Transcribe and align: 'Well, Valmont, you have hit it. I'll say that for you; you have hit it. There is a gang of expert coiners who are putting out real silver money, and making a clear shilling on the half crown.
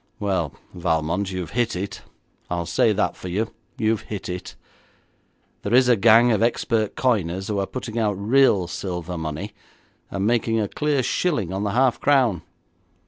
'Well, 0.19 0.55
Valmont, 0.73 1.31
you 1.31 1.41
have 1.41 1.51
hit 1.51 1.75
it. 1.75 2.01
I'll 2.49 2.65
say 2.65 2.91
that 2.91 3.15
for 3.15 3.27
you; 3.27 3.53
you 3.77 3.91
have 3.91 4.01
hit 4.09 4.29
it. 4.29 4.55
There 5.61 5.75
is 5.75 5.87
a 5.87 5.95
gang 5.95 6.31
of 6.31 6.41
expert 6.41 6.95
coiners 6.95 7.49
who 7.49 7.59
are 7.59 7.67
putting 7.67 7.99
out 7.99 8.13
real 8.13 8.65
silver 8.65 9.15
money, 9.15 9.53
and 10.09 10.25
making 10.25 10.59
a 10.59 10.67
clear 10.67 11.03
shilling 11.03 11.53
on 11.53 11.63
the 11.65 11.73
half 11.73 11.99
crown. 11.99 12.41